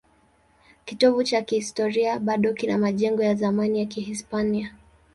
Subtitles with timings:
[0.85, 4.75] Kitovu cha kihistoria bado kina majengo ya zamani ya Kihispania.